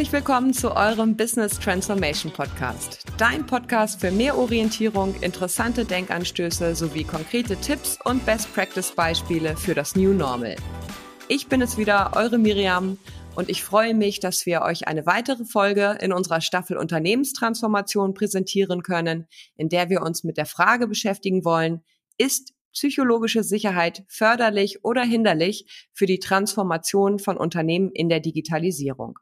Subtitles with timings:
[0.00, 3.04] Herzlich willkommen zu eurem Business Transformation Podcast.
[3.18, 9.74] Dein Podcast für mehr Orientierung, interessante Denkanstöße sowie konkrete Tipps und Best Practice Beispiele für
[9.74, 10.56] das New Normal.
[11.28, 12.96] Ich bin es wieder, eure Miriam,
[13.36, 18.82] und ich freue mich, dass wir euch eine weitere Folge in unserer Staffel Unternehmenstransformation präsentieren
[18.82, 19.26] können,
[19.58, 21.82] in der wir uns mit der Frage beschäftigen wollen,
[22.16, 29.18] ist psychologische Sicherheit förderlich oder hinderlich für die Transformation von Unternehmen in der Digitalisierung?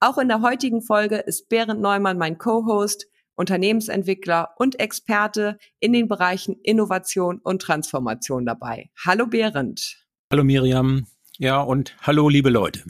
[0.00, 6.08] Auch in der heutigen Folge ist Berend Neumann mein Co-Host, Unternehmensentwickler und Experte in den
[6.08, 8.90] Bereichen Innovation und Transformation dabei.
[9.04, 10.06] Hallo Berend.
[10.32, 11.06] Hallo Miriam.
[11.38, 12.84] Ja, und hallo liebe Leute.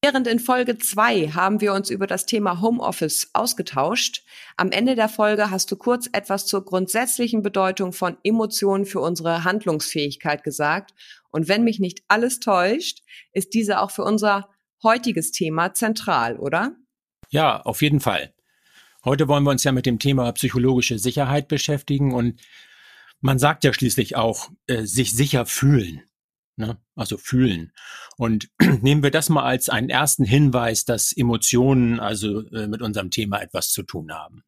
[0.00, 4.22] Während in Folge zwei haben wir uns über das Thema Homeoffice ausgetauscht.
[4.56, 9.42] Am Ende der Folge hast du kurz etwas zur grundsätzlichen Bedeutung von Emotionen für unsere
[9.42, 10.92] Handlungsfähigkeit gesagt.
[11.30, 13.02] Und wenn mich nicht alles täuscht,
[13.32, 14.48] ist diese auch für unser
[14.82, 16.76] heutiges Thema zentral, oder?
[17.30, 18.32] Ja, auf jeden Fall.
[19.04, 22.40] Heute wollen wir uns ja mit dem Thema psychologische Sicherheit beschäftigen und
[23.20, 26.02] man sagt ja schließlich auch, äh, sich sicher fühlen.
[26.56, 26.76] Ne?
[26.96, 27.72] Also fühlen.
[28.16, 28.48] Und
[28.82, 33.40] nehmen wir das mal als einen ersten Hinweis, dass Emotionen also äh, mit unserem Thema
[33.40, 34.42] etwas zu tun haben.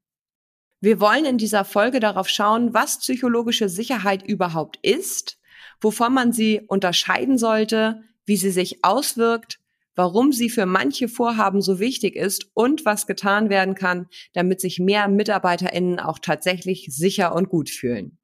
[0.81, 5.39] Wir wollen in dieser Folge darauf schauen, was psychologische Sicherheit überhaupt ist,
[5.81, 9.60] wovon man sie unterscheiden sollte, wie sie sich auswirkt
[9.95, 14.79] warum sie für manche Vorhaben so wichtig ist und was getan werden kann, damit sich
[14.79, 18.19] mehr MitarbeiterInnen auch tatsächlich sicher und gut fühlen.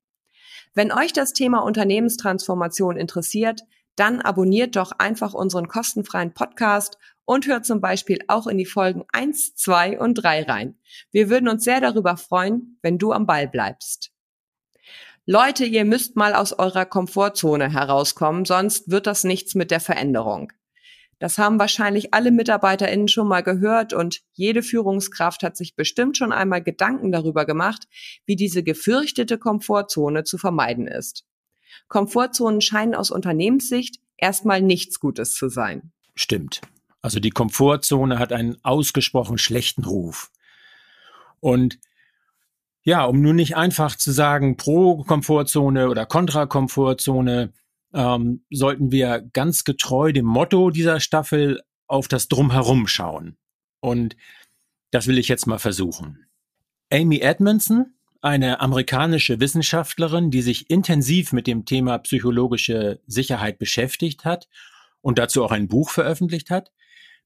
[0.75, 3.63] Wenn euch das Thema Unternehmenstransformation interessiert,
[3.97, 9.05] dann abonniert doch einfach unseren kostenfreien Podcast und hört zum Beispiel auch in die Folgen
[9.13, 10.79] 1, 2 und 3 rein.
[11.11, 14.13] Wir würden uns sehr darüber freuen, wenn du am Ball bleibst.
[15.25, 20.53] Leute, ihr müsst mal aus eurer Komfortzone herauskommen, sonst wird das nichts mit der Veränderung.
[21.19, 26.33] Das haben wahrscheinlich alle MitarbeiterInnen schon mal gehört und jede Führungskraft hat sich bestimmt schon
[26.33, 27.89] einmal Gedanken darüber gemacht,
[28.27, 31.25] wie diese gefürchtete Komfortzone zu vermeiden ist.
[31.89, 35.93] Komfortzonen scheinen aus Unternehmenssicht erstmal nichts Gutes zu sein.
[36.15, 36.61] Stimmt.
[37.01, 40.31] Also die Komfortzone hat einen ausgesprochen schlechten Ruf.
[41.41, 41.79] Und
[42.83, 47.53] ja, um nun nicht einfach zu sagen pro Komfortzone oder kontra Komfortzone,
[47.93, 53.37] ähm, sollten wir ganz getreu dem Motto dieser Staffel auf das Drumherum schauen.
[53.81, 54.17] Und
[54.91, 56.27] das will ich jetzt mal versuchen.
[56.91, 64.49] Amy Edmondson, eine amerikanische Wissenschaftlerin, die sich intensiv mit dem Thema psychologische Sicherheit beschäftigt hat
[65.01, 66.73] und dazu auch ein Buch veröffentlicht hat,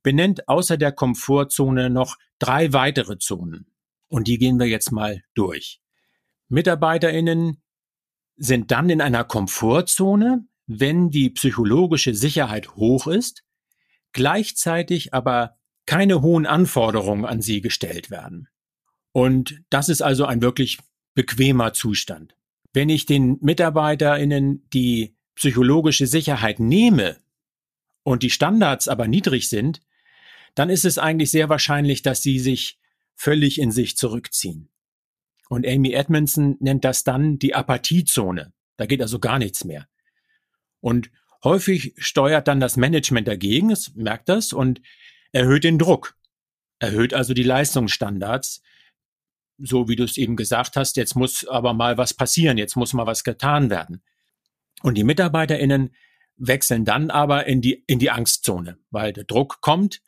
[0.02, 3.66] benennt außer der Komfortzone noch drei weitere Zonen.
[4.08, 5.80] Und die gehen wir jetzt mal durch.
[6.48, 7.62] Mitarbeiterinnen
[8.36, 13.42] sind dann in einer Komfortzone, wenn die psychologische Sicherheit hoch ist,
[14.12, 18.46] gleichzeitig aber keine hohen Anforderungen an sie gestellt werden.
[19.10, 20.78] Und das ist also ein wirklich
[21.14, 22.36] bequemer Zustand.
[22.72, 27.16] Wenn ich den MitarbeiterInnen die psychologische Sicherheit nehme
[28.04, 29.80] und die Standards aber niedrig sind,
[30.54, 32.78] dann ist es eigentlich sehr wahrscheinlich, dass sie sich
[33.16, 34.68] völlig in sich zurückziehen.
[35.48, 38.52] Und Amy Edmondson nennt das dann die Apathiezone.
[38.76, 39.89] Da geht also gar nichts mehr.
[40.80, 41.10] Und
[41.44, 44.80] häufig steuert dann das Management dagegen, es merkt das und
[45.32, 46.16] erhöht den Druck,
[46.78, 48.62] erhöht also die Leistungsstandards.
[49.58, 52.94] So wie du es eben gesagt hast, jetzt muss aber mal was passieren, jetzt muss
[52.94, 54.02] mal was getan werden.
[54.82, 55.94] Und die MitarbeiterInnen
[56.36, 60.00] wechseln dann aber in die, in die Angstzone, weil der Druck kommt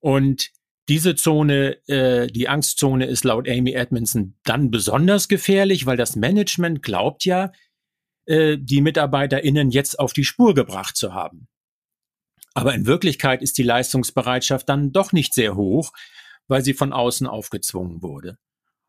[0.00, 0.50] und
[0.88, 6.82] diese Zone, äh, die Angstzone ist laut Amy Edmondson dann besonders gefährlich, weil das Management
[6.82, 7.52] glaubt ja,
[8.30, 11.48] äh, die MitarbeiterInnen jetzt auf die Spur gebracht zu haben.
[12.54, 15.92] Aber in Wirklichkeit ist die Leistungsbereitschaft dann doch nicht sehr hoch,
[16.46, 18.38] weil sie von außen aufgezwungen wurde.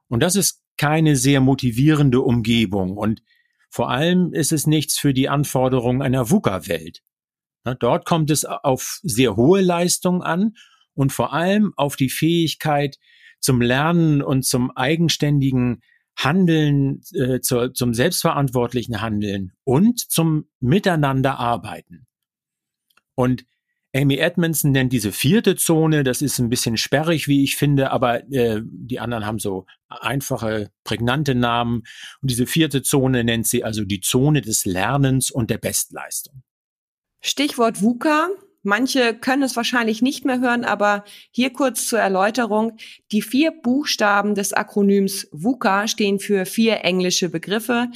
[0.08, 3.24] Und das ist keine sehr motivierende Umgebung und
[3.70, 7.02] vor allem ist es nichts für die Anforderungen einer VUCA-Welt.
[7.80, 10.56] Dort kommt es auf sehr hohe Leistung an
[10.94, 12.98] und vor allem auf die Fähigkeit
[13.40, 15.82] zum Lernen und zum eigenständigen
[16.16, 22.06] Handeln, äh, zur, zum selbstverantwortlichen Handeln und zum Miteinander arbeiten.
[23.16, 23.46] Und
[23.94, 28.24] Amy Edmondson nennt diese vierte Zone, das ist ein bisschen sperrig, wie ich finde, aber
[28.32, 31.84] äh, die anderen haben so einfache, prägnante Namen.
[32.22, 36.44] Und diese vierte Zone nennt sie also die Zone des Lernens und der Bestleistung.
[37.20, 38.30] Stichwort VUCA.
[38.64, 42.78] Manche können es wahrscheinlich nicht mehr hören, aber hier kurz zur Erläuterung.
[43.12, 47.88] Die vier Buchstaben des Akronyms VUCA stehen für vier englische Begriffe,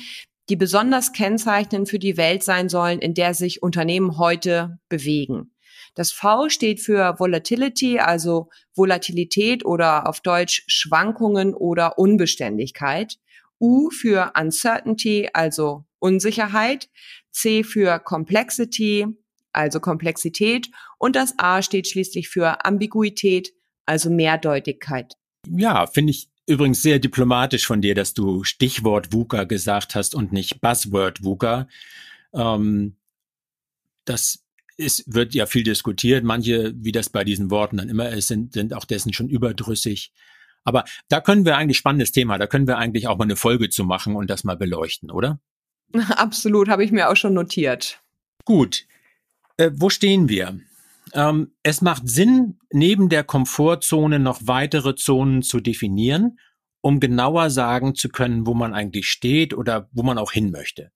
[0.49, 5.51] die besonders kennzeichnend für die Welt sein sollen, in der sich Unternehmen heute bewegen.
[5.93, 13.17] Das V steht für Volatility, also Volatilität oder auf Deutsch Schwankungen oder Unbeständigkeit.
[13.61, 16.89] U für Uncertainty, also Unsicherheit.
[17.31, 19.07] C für Complexity,
[19.55, 20.69] also Komplexität.
[20.97, 23.53] Und das A steht schließlich für Ambiguität,
[23.85, 25.15] also Mehrdeutigkeit.
[25.47, 30.31] Ja, finde ich übrigens sehr diplomatisch von dir, dass du Stichwort VUCA gesagt hast und
[30.31, 31.67] nicht Buzzword VUCA.
[32.33, 32.95] Ähm,
[34.05, 34.43] das
[34.77, 36.23] ist, wird ja viel diskutiert.
[36.23, 40.11] Manche, wie das bei diesen Worten dann immer ist, sind, sind auch dessen schon überdrüssig.
[40.63, 43.69] Aber da können wir eigentlich spannendes Thema, da können wir eigentlich auch mal eine Folge
[43.69, 45.39] zu machen und das mal beleuchten, oder?
[46.09, 48.01] Absolut, habe ich mir auch schon notiert.
[48.45, 48.85] Gut.
[49.57, 50.59] Äh, wo stehen wir?
[51.13, 56.39] Ähm, es macht Sinn, neben der Komfortzone noch weitere Zonen zu definieren,
[56.81, 60.91] um genauer sagen zu können, wo man eigentlich steht oder wo man auch hin möchte.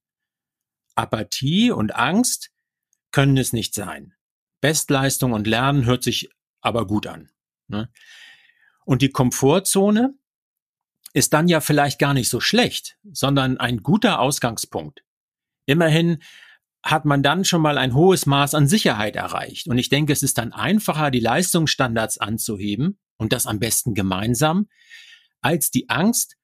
[0.95, 2.51] Apathie und Angst
[3.11, 4.13] können es nicht sein.
[4.61, 6.29] Bestleistung und Lernen hört sich
[6.61, 7.29] aber gut an.
[7.67, 7.89] Ne?
[8.85, 10.15] Und die Komfortzone
[11.13, 15.03] ist dann ja vielleicht gar nicht so schlecht, sondern ein guter Ausgangspunkt.
[15.65, 16.21] Immerhin
[16.83, 19.67] hat man dann schon mal ein hohes Maß an Sicherheit erreicht.
[19.67, 24.67] Und ich denke, es ist dann einfacher, die Leistungsstandards anzuheben und das am besten gemeinsam,
[25.41, 26.37] als die Angst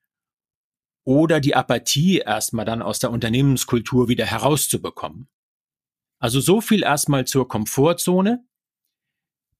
[1.04, 5.28] oder die Apathie erstmal dann aus der Unternehmenskultur wieder herauszubekommen.
[6.18, 8.44] Also so viel erstmal zur Komfortzone.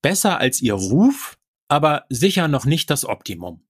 [0.03, 1.39] Besser als ihr Ruf,
[1.69, 3.67] aber sicher noch nicht das Optimum.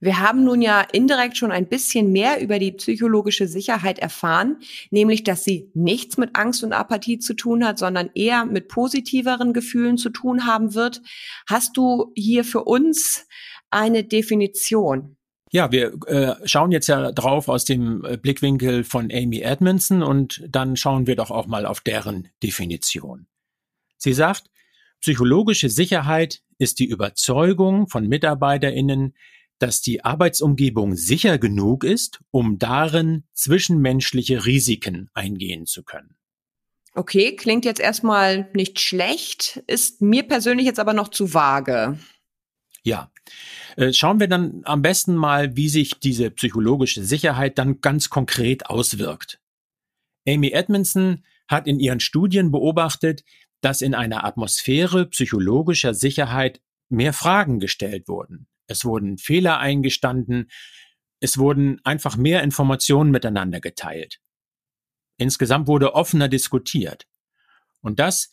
[0.00, 4.58] Wir haben nun ja indirekt schon ein bisschen mehr über die psychologische Sicherheit erfahren,
[4.90, 9.52] nämlich dass sie nichts mit Angst und Apathie zu tun hat, sondern eher mit positiveren
[9.52, 11.02] Gefühlen zu tun haben wird.
[11.48, 13.26] Hast du hier für uns
[13.70, 15.16] eine Definition?
[15.50, 20.44] Ja, wir äh, schauen jetzt ja drauf aus dem äh, Blickwinkel von Amy Edmondson und
[20.48, 23.26] dann schauen wir doch auch mal auf deren Definition.
[23.96, 24.50] Sie sagt,
[25.00, 29.14] psychologische Sicherheit ist die Überzeugung von Mitarbeiterinnen,
[29.58, 36.16] dass die Arbeitsumgebung sicher genug ist, um darin zwischenmenschliche Risiken eingehen zu können.
[36.94, 41.98] Okay, klingt jetzt erstmal nicht schlecht, ist mir persönlich jetzt aber noch zu vage.
[42.82, 43.12] Ja.
[43.76, 48.66] Äh, schauen wir dann am besten mal, wie sich diese psychologische Sicherheit dann ganz konkret
[48.66, 49.40] auswirkt.
[50.26, 53.24] Amy Edmondson hat in ihren Studien beobachtet,
[53.60, 58.46] dass in einer Atmosphäre psychologischer Sicherheit mehr Fragen gestellt wurden.
[58.68, 60.48] Es wurden Fehler eingestanden.
[61.20, 64.20] Es wurden einfach mehr Informationen miteinander geteilt.
[65.16, 67.06] Insgesamt wurde offener diskutiert.
[67.80, 68.30] Und das,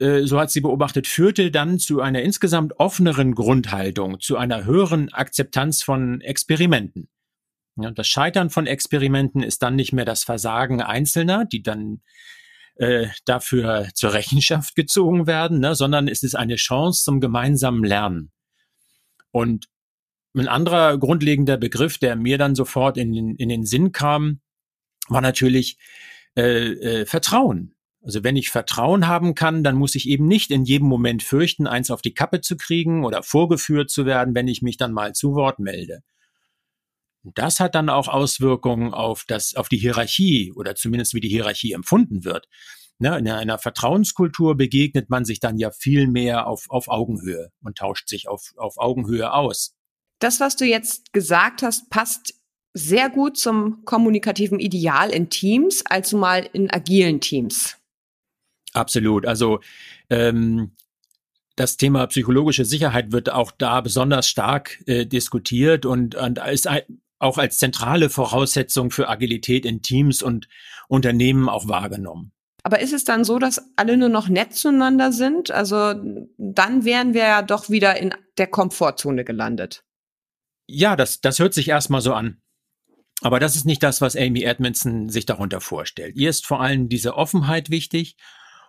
[0.00, 5.12] äh, so hat sie beobachtet, führte dann zu einer insgesamt offeneren Grundhaltung, zu einer höheren
[5.12, 7.08] Akzeptanz von Experimenten.
[7.76, 12.00] Ja, das Scheitern von Experimenten ist dann nicht mehr das Versagen Einzelner, die dann
[12.76, 18.32] äh, dafür zur Rechenschaft gezogen werden, ne, sondern es ist eine Chance zum gemeinsamen Lernen.
[19.36, 19.68] Und
[20.34, 24.40] ein anderer grundlegender Begriff, der mir dann sofort in, den, in den Sinn kam,
[25.08, 25.76] war natürlich
[26.38, 27.74] äh, äh, Vertrauen.
[28.00, 31.66] Also wenn ich Vertrauen haben kann, dann muss ich eben nicht in jedem Moment fürchten,
[31.66, 35.14] eins auf die Kappe zu kriegen oder vorgeführt zu werden, wenn ich mich dann mal
[35.14, 36.00] zu Wort melde.
[37.22, 41.28] Und das hat dann auch Auswirkungen auf das, auf die Hierarchie oder zumindest wie die
[41.28, 42.48] Hierarchie empfunden wird.
[42.98, 47.76] Ne, in einer Vertrauenskultur begegnet man sich dann ja viel mehr auf, auf Augenhöhe und
[47.76, 49.74] tauscht sich auf, auf Augenhöhe aus.
[50.18, 52.34] Das, was du jetzt gesagt hast, passt
[52.72, 57.76] sehr gut zum kommunikativen Ideal in Teams, also mal in agilen Teams.
[58.72, 59.26] Absolut.
[59.26, 59.60] Also
[60.08, 60.72] ähm,
[61.56, 66.68] das Thema psychologische Sicherheit wird auch da besonders stark äh, diskutiert und, und ist
[67.18, 70.48] auch als zentrale Voraussetzung für Agilität in Teams und
[70.88, 72.32] Unternehmen auch wahrgenommen.
[72.66, 75.52] Aber ist es dann so, dass alle nur noch nett zueinander sind?
[75.52, 75.94] Also
[76.36, 79.84] dann wären wir ja doch wieder in der Komfortzone gelandet.
[80.66, 82.42] Ja, das, das hört sich erstmal so an.
[83.20, 86.16] Aber das ist nicht das, was Amy Edmondson sich darunter vorstellt.
[86.16, 88.16] Ihr ist vor allem diese Offenheit wichtig.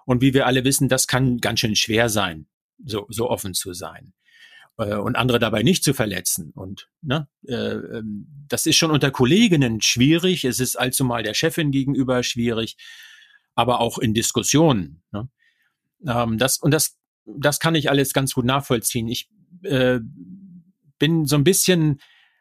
[0.05, 2.45] Und wie wir alle wissen, das kann ganz schön schwer sein,
[2.85, 4.13] so, so offen zu sein
[4.77, 6.51] äh, und andere dabei nicht zu verletzen.
[6.53, 10.45] Und ne, äh, ähm, das ist schon unter Kolleginnen schwierig.
[10.45, 12.77] Es ist allzu mal der Chefin gegenüber schwierig
[13.57, 15.01] aber auch in Diskussionen.
[15.11, 15.27] Ne?
[16.05, 16.95] Ähm, das, und das,
[17.25, 19.07] das kann ich alles ganz gut nachvollziehen.
[19.07, 19.29] Ich
[19.63, 19.99] äh,
[20.99, 21.99] bin so ein bisschen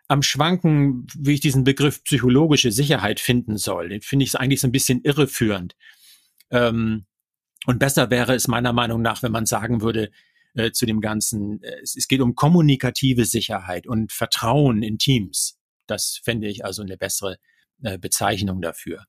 [0.08, 3.88] am Schwanken, wie ich diesen Begriff psychologische Sicherheit finden soll.
[3.88, 5.74] Den finde ich eigentlich so ein bisschen irreführend.
[6.50, 7.06] Ähm,
[7.64, 10.10] und besser wäre es meiner Meinung nach, wenn man sagen würde,
[10.54, 15.58] äh, zu dem Ganzen, äh, es, es, geht um kommunikative Sicherheit und Vertrauen in Teams.
[15.86, 17.38] Das fände ich also eine bessere
[17.82, 19.06] äh, Bezeichnung dafür.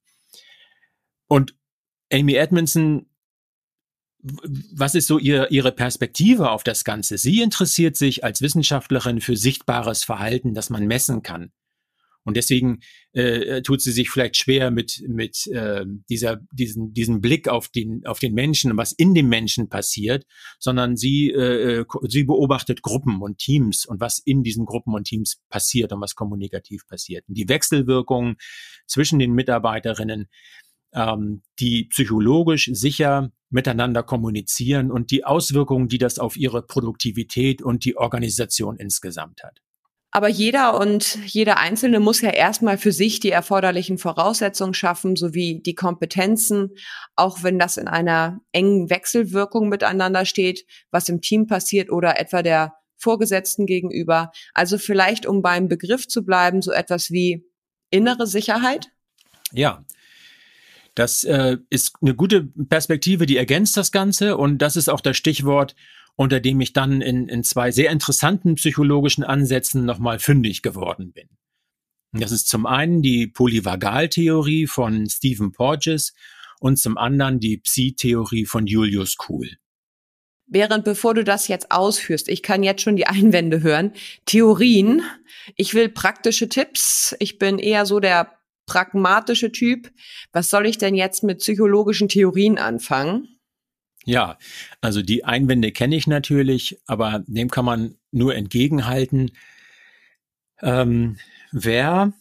[1.27, 1.53] Und
[2.11, 3.07] Amy Edmondson
[4.73, 7.17] was ist so ihr, Ihre Perspektive auf das Ganze?
[7.17, 11.51] Sie interessiert sich als Wissenschaftlerin für sichtbares Verhalten, das man messen kann.
[12.23, 12.81] Und deswegen
[13.13, 18.05] äh, tut sie sich vielleicht schwer mit, mit äh, dieser, diesen, diesen Blick auf den,
[18.05, 20.25] auf den Menschen und was in dem Menschen passiert,
[20.59, 25.37] sondern sie, äh, sie beobachtet Gruppen und Teams und was in diesen Gruppen und Teams
[25.47, 27.23] passiert und was kommunikativ passiert.
[27.29, 28.35] Und die Wechselwirkungen
[28.87, 30.27] zwischen den Mitarbeiterinnen,
[30.93, 37.85] ähm, die psychologisch sicher miteinander kommunizieren und die Auswirkungen, die das auf ihre Produktivität und
[37.85, 39.61] die Organisation insgesamt hat.
[40.11, 45.61] Aber jeder und jeder Einzelne muss ja erstmal für sich die erforderlichen Voraussetzungen schaffen, sowie
[45.61, 46.71] die Kompetenzen,
[47.15, 52.41] auch wenn das in einer engen Wechselwirkung miteinander steht, was im Team passiert oder etwa
[52.41, 54.31] der Vorgesetzten gegenüber.
[54.53, 57.45] Also vielleicht, um beim Begriff zu bleiben, so etwas wie
[57.91, 58.87] innere Sicherheit?
[59.51, 59.85] Ja,
[60.97, 65.17] das äh, ist eine gute Perspektive, die ergänzt das Ganze und das ist auch das
[65.17, 65.75] Stichwort
[66.17, 71.29] unter dem ich dann in, in zwei sehr interessanten psychologischen Ansätzen nochmal fündig geworden bin.
[72.11, 76.13] Das ist zum einen die Polyvagaltheorie von Stephen Porges
[76.59, 79.57] und zum anderen die Psi-Theorie von Julius Kuhl.
[80.47, 83.91] Während bevor du das jetzt ausführst, ich kann jetzt schon die Einwände hören.
[84.25, 85.03] Theorien.
[85.55, 87.15] Ich will praktische Tipps.
[87.19, 88.31] Ich bin eher so der
[88.67, 89.91] pragmatische Typ.
[90.31, 93.39] Was soll ich denn jetzt mit psychologischen Theorien anfangen?
[94.05, 94.37] Ja,
[94.79, 99.31] also die Einwände kenne ich natürlich, aber dem kann man nur entgegenhalten.
[100.61, 101.17] Ähm,
[101.51, 102.13] wer,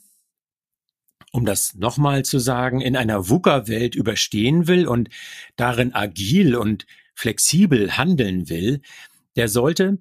[1.31, 5.11] um das nochmal zu sagen, in einer VUCA-Welt überstehen will und
[5.57, 8.81] darin agil und flexibel handeln will,
[9.37, 9.99] der sollte,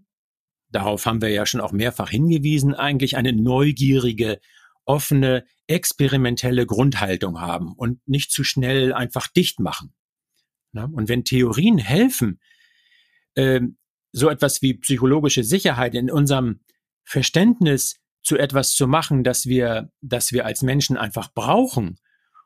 [0.70, 4.40] darauf haben wir ja schon auch mehrfach hingewiesen, eigentlich eine neugierige,
[4.86, 9.94] offene, experimentelle Grundhaltung haben und nicht zu schnell einfach dicht machen.
[10.74, 12.40] Und wenn Theorien helfen,
[13.36, 13.62] äh,
[14.12, 16.62] so etwas wie psychologische Sicherheit in unserem
[17.04, 22.00] Verständnis zu etwas zu machen, das wir, das wir als Menschen einfach brauchen,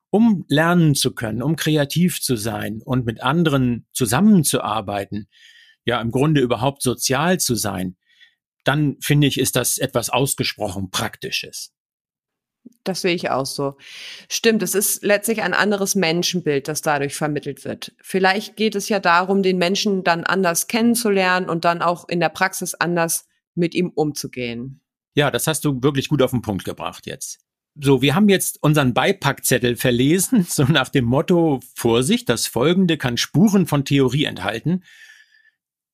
[0.10, 5.28] um lernen zu können, um kreativ zu sein und mit anderen zusammenzuarbeiten,
[5.86, 7.98] ja im Grunde überhaupt sozial zu sein,
[8.64, 11.74] dann finde ich, ist das etwas ausgesprochen Praktisches.
[12.84, 13.78] Das sehe ich auch so.
[14.30, 17.94] Stimmt, es ist letztlich ein anderes Menschenbild, das dadurch vermittelt wird.
[18.02, 22.30] Vielleicht geht es ja darum, den Menschen dann anders kennenzulernen und dann auch in der
[22.30, 24.82] Praxis anders mit ihm umzugehen.
[25.16, 27.40] Ja, das hast du wirklich gut auf den Punkt gebracht jetzt.
[27.76, 33.18] So, wir haben jetzt unseren Beipackzettel verlesen, so nach dem Motto, Vorsicht, das Folgende kann
[33.18, 34.84] Spuren von Theorie enthalten.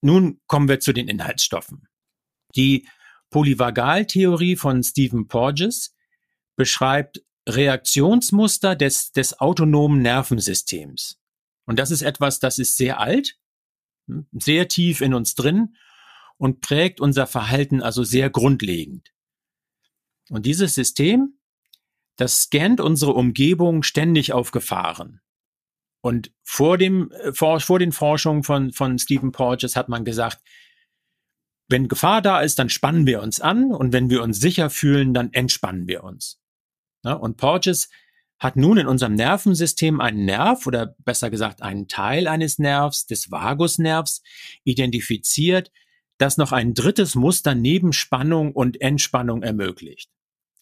[0.02, 1.88] Nun kommen wir zu den Inhaltsstoffen.
[2.56, 2.88] Die
[3.32, 5.95] Polyvagaltheorie von Stephen Porges
[6.56, 11.20] beschreibt Reaktionsmuster des, des autonomen Nervensystems.
[11.66, 13.38] Und das ist etwas, das ist sehr alt,
[14.08, 15.76] hm, sehr tief in uns drin
[16.38, 19.12] und prägt unser Verhalten also sehr grundlegend.
[20.30, 21.40] Und dieses System,
[22.18, 25.22] das scannt unsere Umgebung ständig auf Gefahren.
[26.02, 30.40] Und vor dem, äh, vor, vor den Forschungen von, von Stephen Porges hat man gesagt,
[31.68, 35.16] wenn Gefahr da ist, dann spannen wir uns an und wenn wir uns sicher fühlen,
[35.16, 36.40] dann entspannen wir uns.
[37.06, 37.18] Ne?
[37.18, 37.90] Und Porges
[38.38, 43.32] hat nun in unserem Nervensystem einen Nerv oder besser gesagt einen Teil eines Nervs, des
[43.32, 44.22] Vagusnervs,
[44.66, 45.72] identifiziert,
[46.18, 50.10] das noch ein drittes Muster neben Spannung und Entspannung ermöglicht.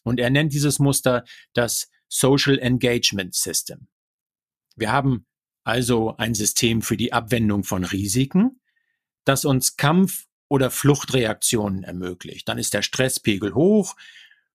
[0.03, 1.23] Und er nennt dieses Muster
[1.53, 3.87] das Social Engagement System.
[4.75, 5.25] Wir haben
[5.63, 8.59] also ein System für die Abwendung von Risiken,
[9.23, 12.47] das uns Kampf- oder Fluchtreaktionen ermöglicht.
[12.47, 13.95] Dann ist der Stresspegel hoch,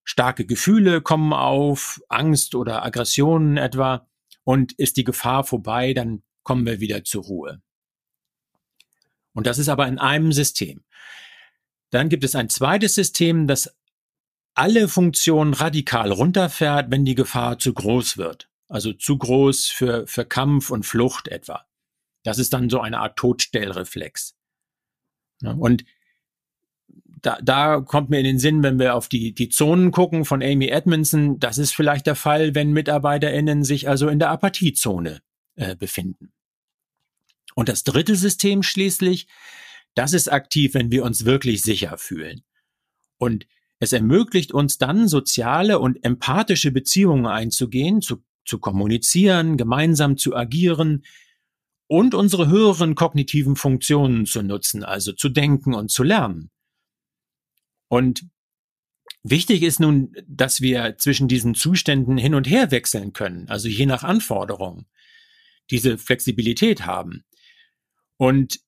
[0.08, 4.08] starke Gefühle kommen auf, Angst oder Aggressionen etwa,
[4.42, 7.60] und ist die Gefahr vorbei, dann kommen wir wieder zur Ruhe.
[9.34, 10.82] Und das ist aber in einem System.
[11.90, 13.76] Dann gibt es ein zweites System, das
[14.54, 18.48] alle Funktionen radikal runterfährt, wenn die Gefahr zu groß wird.
[18.66, 21.66] Also zu groß für, für Kampf und Flucht etwa.
[22.24, 24.34] Das ist dann so eine Art Todstellreflex.
[25.42, 25.84] Und
[27.22, 30.42] da, da kommt mir in den Sinn, wenn wir auf die, die Zonen gucken von
[30.42, 35.20] Amy Edmondson, das ist vielleicht der Fall, wenn MitarbeiterInnen sich also in der Apathiezone
[35.56, 36.32] äh, befinden.
[37.54, 39.26] Und das dritte System schließlich,
[39.94, 42.42] das ist aktiv, wenn wir uns wirklich sicher fühlen.
[43.18, 43.46] Und
[43.80, 51.04] es ermöglicht uns dann, soziale und empathische Beziehungen einzugehen, zu, zu kommunizieren, gemeinsam zu agieren
[51.88, 56.50] und unsere höheren kognitiven Funktionen zu nutzen, also zu denken und zu lernen.
[57.88, 58.26] Und
[59.22, 63.86] wichtig ist nun, dass wir zwischen diesen Zuständen hin und her wechseln können, also je
[63.86, 64.86] nach Anforderungen,
[65.70, 67.24] diese Flexibilität haben.
[68.16, 68.60] Und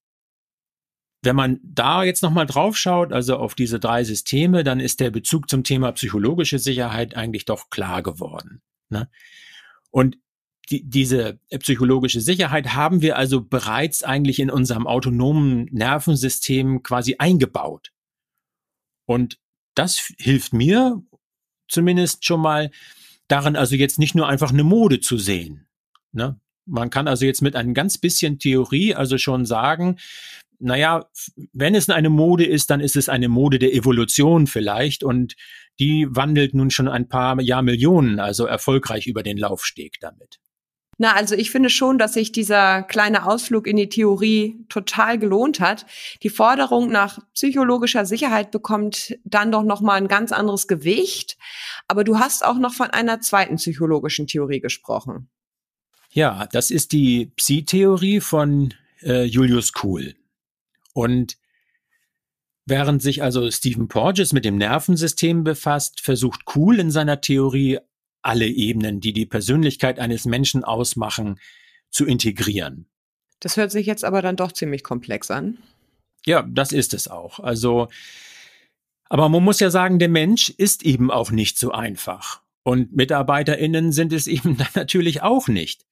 [1.23, 5.11] wenn man da jetzt nochmal drauf schaut, also auf diese drei Systeme, dann ist der
[5.11, 8.63] Bezug zum Thema psychologische Sicherheit eigentlich doch klar geworden.
[8.89, 9.11] Ne?
[9.91, 10.17] Und
[10.71, 17.93] die, diese psychologische Sicherheit haben wir also bereits eigentlich in unserem autonomen Nervensystem quasi eingebaut.
[19.11, 19.41] Und
[19.75, 21.03] das hilft mir
[21.67, 22.71] zumindest schon mal
[23.27, 25.67] darin, also jetzt nicht nur einfach eine Mode zu sehen.
[26.13, 26.39] Ne?
[26.65, 29.99] Man kann also jetzt mit einem ganz bisschen Theorie also schon sagen,
[30.61, 31.11] naja,
[31.53, 35.35] wenn es eine Mode ist, dann ist es eine Mode der Evolution vielleicht und
[35.81, 40.39] die wandelt nun schon ein paar Jahrmillionen, also erfolgreich über den Laufsteg damit.
[41.03, 45.59] Na, also ich finde schon, dass sich dieser kleine Ausflug in die Theorie total gelohnt
[45.59, 45.87] hat.
[46.23, 51.39] Die Forderung nach psychologischer Sicherheit bekommt dann doch noch mal ein ganz anderes Gewicht,
[51.89, 55.31] aber du hast auch noch von einer zweiten psychologischen Theorie gesprochen.
[56.11, 60.17] Ja, das ist die Psi-Theorie von äh, Julius Kuhl.
[60.93, 61.39] Und
[62.67, 67.79] während sich also Stephen Porges mit dem Nervensystem befasst, versucht Kuhl in seiner Theorie
[68.23, 71.39] alle Ebenen, die die Persönlichkeit eines Menschen ausmachen,
[71.91, 72.87] zu integrieren.
[73.41, 75.59] Das hört sich jetzt aber dann doch ziemlich komplex an.
[76.27, 77.41] Ja, das ist es auch.
[77.41, 77.89] Also,
[79.09, 82.43] aber man muss ja sagen, der Mensch ist eben auch nicht so einfach.
[82.63, 85.87] Und MitarbeiterInnen sind es eben dann natürlich auch nicht.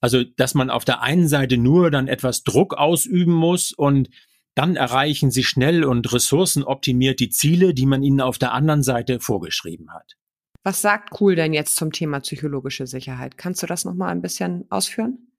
[0.00, 4.08] Also, dass man auf der einen Seite nur dann etwas Druck ausüben muss und
[4.54, 9.20] dann erreichen sie schnell und ressourcenoptimiert die Ziele, die man ihnen auf der anderen Seite
[9.20, 10.16] vorgeschrieben hat.
[10.68, 13.38] Was sagt Cool denn jetzt zum Thema psychologische Sicherheit?
[13.38, 15.32] Kannst du das noch mal ein bisschen ausführen?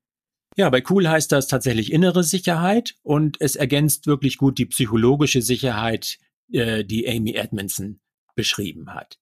[0.56, 5.44] Ja, bei Cool heißt das tatsächlich innere Sicherheit und es ergänzt wirklich gut die psychologische
[5.44, 6.18] Sicherheit,
[6.52, 8.00] äh, die Amy Edmondson
[8.34, 9.20] beschrieben hat.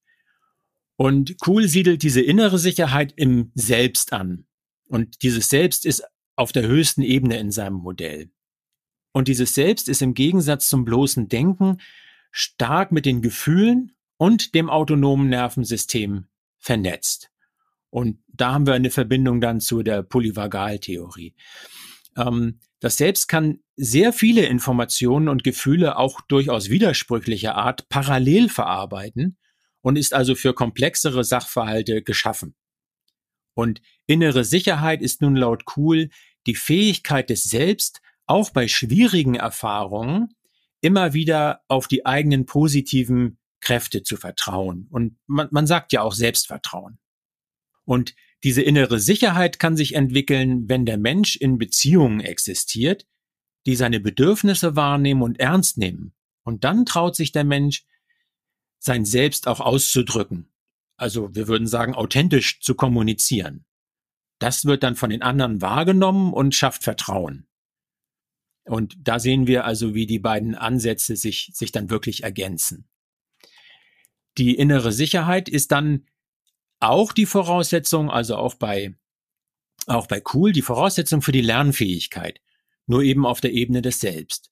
[0.95, 4.45] Und Cool siedelt diese innere Sicherheit im Selbst an.
[4.87, 6.05] Und dieses Selbst ist
[6.37, 8.31] auf der höchsten Ebene in seinem Modell.
[9.11, 11.81] Und dieses Selbst ist im Gegensatz zum bloßen Denken
[12.31, 16.27] stark mit den Gefühlen und dem autonomen Nervensystem
[16.57, 17.29] vernetzt.
[17.89, 21.35] Und da haben wir eine Verbindung dann zu der Polyvagaltheorie.
[22.17, 29.37] Ähm, das Selbst kann sehr viele Informationen und Gefühle auch durchaus widersprüchlicher Art parallel verarbeiten
[29.81, 32.55] und ist also für komplexere Sachverhalte geschaffen.
[33.53, 36.09] Und innere Sicherheit ist nun laut Kuhl
[36.45, 40.29] die Fähigkeit des Selbst, auch bei schwierigen Erfahrungen
[40.81, 44.87] immer wieder auf die eigenen positiven Kräfte zu vertrauen.
[44.89, 46.99] Und man, man sagt ja auch Selbstvertrauen.
[47.85, 53.07] Und diese innere Sicherheit kann sich entwickeln, wenn der Mensch in Beziehungen existiert,
[53.65, 56.13] die seine Bedürfnisse wahrnehmen und ernst nehmen.
[56.43, 57.85] Und dann traut sich der Mensch,
[58.79, 60.49] sein Selbst auch auszudrücken.
[60.97, 63.65] Also wir würden sagen, authentisch zu kommunizieren.
[64.39, 67.47] Das wird dann von den anderen wahrgenommen und schafft Vertrauen.
[68.65, 72.87] Und da sehen wir also, wie die beiden Ansätze sich, sich dann wirklich ergänzen.
[74.37, 76.05] Die innere Sicherheit ist dann
[76.79, 78.95] auch die Voraussetzung, also auch bei,
[79.87, 82.39] auch bei Cool, die Voraussetzung für die Lernfähigkeit.
[82.85, 84.51] Nur eben auf der Ebene des Selbst.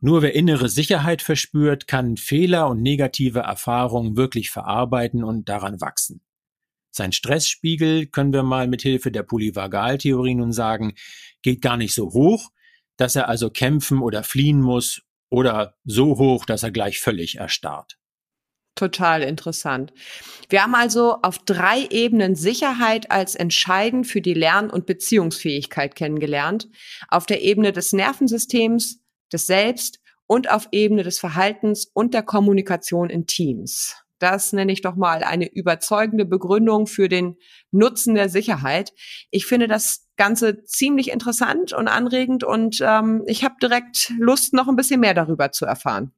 [0.00, 6.20] Nur wer innere Sicherheit verspürt, kann Fehler und negative Erfahrungen wirklich verarbeiten und daran wachsen.
[6.90, 10.94] Sein Stressspiegel, können wir mal mit Hilfe der Polyvagaltheorie nun sagen,
[11.42, 12.50] geht gar nicht so hoch,
[12.96, 17.98] dass er also kämpfen oder fliehen muss oder so hoch, dass er gleich völlig erstarrt.
[18.74, 19.92] Total interessant.
[20.48, 26.68] Wir haben also auf drei Ebenen Sicherheit als entscheidend für die Lern- und Beziehungsfähigkeit kennengelernt.
[27.08, 29.00] Auf der Ebene des Nervensystems,
[29.32, 33.96] des Selbst und auf Ebene des Verhaltens und der Kommunikation in Teams.
[34.18, 37.36] Das nenne ich doch mal eine überzeugende Begründung für den
[37.70, 38.92] Nutzen der Sicherheit.
[39.30, 44.66] Ich finde das Ganze ziemlich interessant und anregend und ähm, ich habe direkt Lust, noch
[44.66, 46.12] ein bisschen mehr darüber zu erfahren.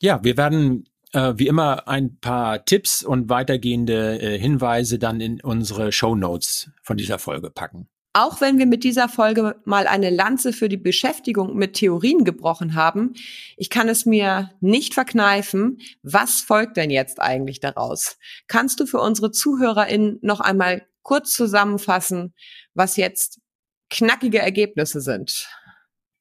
[0.00, 5.40] Ja, wir werden äh, wie immer ein paar Tipps und weitergehende äh, Hinweise dann in
[5.40, 7.88] unsere Show Notes von dieser Folge packen.
[8.14, 12.74] Auch wenn wir mit dieser Folge mal eine Lanze für die Beschäftigung mit Theorien gebrochen
[12.74, 13.14] haben,
[13.56, 15.78] ich kann es mir nicht verkneifen.
[16.02, 18.18] Was folgt denn jetzt eigentlich daraus?
[18.48, 22.34] Kannst du für unsere ZuhörerInnen noch einmal kurz zusammenfassen,
[22.74, 23.40] was jetzt
[23.88, 25.48] knackige Ergebnisse sind?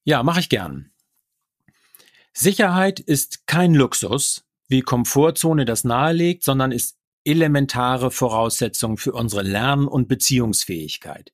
[0.04, 0.91] Ja, mache ich gern.
[2.32, 9.88] Sicherheit ist kein Luxus, wie Komfortzone das nahelegt, sondern ist elementare Voraussetzung für unsere Lern-
[9.88, 11.34] und Beziehungsfähigkeit.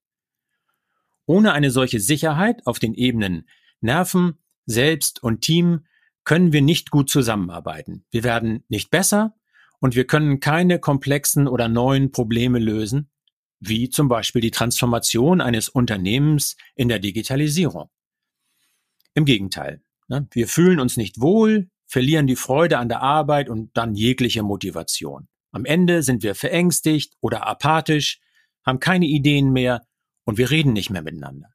[1.25, 3.47] Ohne eine solche Sicherheit auf den Ebenen
[3.79, 5.85] Nerven, Selbst und Team
[6.23, 8.05] können wir nicht gut zusammenarbeiten.
[8.11, 9.35] Wir werden nicht besser
[9.79, 13.11] und wir können keine komplexen oder neuen Probleme lösen,
[13.59, 17.89] wie zum Beispiel die Transformation eines Unternehmens in der Digitalisierung.
[19.13, 19.81] Im Gegenteil.
[20.07, 20.27] Ne?
[20.31, 25.27] Wir fühlen uns nicht wohl, verlieren die Freude an der Arbeit und dann jegliche Motivation.
[25.51, 28.19] Am Ende sind wir verängstigt oder apathisch,
[28.65, 29.85] haben keine Ideen mehr
[30.25, 31.49] und wir reden nicht mehr miteinander.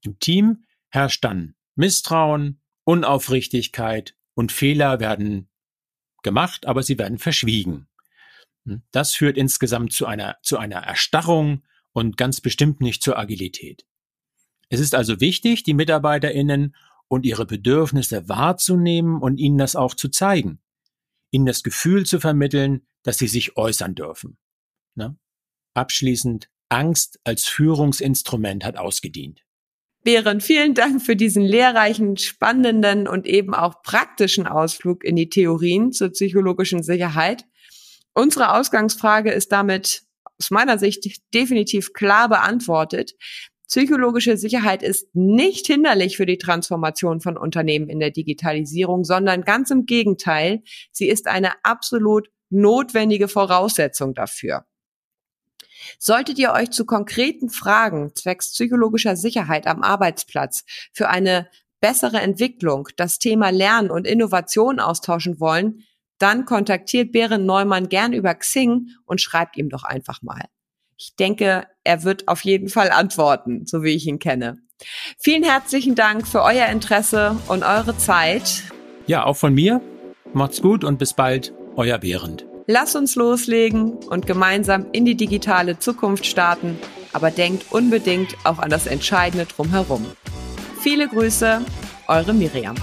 [0.00, 5.50] Im Team herrscht dann Misstrauen, Unaufrichtigkeit und Fehler werden
[6.22, 7.88] gemacht, aber sie werden verschwiegen.
[8.90, 13.84] Das führt insgesamt zu einer, zu einer Erstarrung und ganz bestimmt nicht zur Agilität.
[14.70, 16.74] Es ist also wichtig, die MitarbeiterInnen
[17.08, 20.60] und ihre Bedürfnisse wahrzunehmen und ihnen das auch zu zeigen.
[21.30, 24.38] Ihnen das Gefühl zu vermitteln, dass sie sich äußern dürfen.
[24.94, 25.16] Ne?
[25.74, 29.44] Abschließend, Angst als Führungsinstrument hat ausgedient.
[30.02, 35.92] Behren, vielen Dank für diesen lehrreichen, spannenden und eben auch praktischen Ausflug in die Theorien
[35.92, 37.44] zur psychologischen Sicherheit.
[38.14, 40.04] Unsere Ausgangsfrage ist damit
[40.38, 43.14] aus meiner Sicht definitiv klar beantwortet.
[43.68, 49.70] Psychologische Sicherheit ist nicht hinderlich für die Transformation von Unternehmen in der Digitalisierung, sondern ganz
[49.70, 54.66] im Gegenteil, sie ist eine absolut notwendige Voraussetzung dafür.
[55.98, 61.48] Solltet ihr euch zu konkreten Fragen zwecks psychologischer Sicherheit am Arbeitsplatz für eine
[61.80, 65.84] bessere Entwicklung, das Thema Lernen und Innovation austauschen wollen,
[66.18, 70.46] dann kontaktiert Beren Neumann gern über Xing und schreibt ihm doch einfach mal.
[70.98, 74.58] Ich denke, er wird auf jeden Fall antworten, so wie ich ihn kenne.
[75.18, 78.62] Vielen herzlichen Dank für euer Interesse und eure Zeit.
[79.06, 79.80] Ja, auch von mir.
[80.32, 82.46] Macht's gut und bis bald, euer Behrend.
[82.66, 86.78] Lass uns loslegen und gemeinsam in die digitale Zukunft starten,
[87.12, 90.04] aber denkt unbedingt auch an das Entscheidende drumherum.
[90.80, 91.60] Viele Grüße,
[92.08, 92.74] eure Miriam.